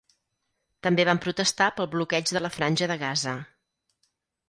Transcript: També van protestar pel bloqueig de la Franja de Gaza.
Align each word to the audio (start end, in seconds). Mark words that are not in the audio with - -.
També 0.87 1.05
van 1.09 1.21
protestar 1.27 1.69
pel 1.81 1.91
bloqueig 1.93 2.35
de 2.39 2.45
la 2.47 2.53
Franja 2.59 2.91
de 2.93 3.01
Gaza. 3.07 3.39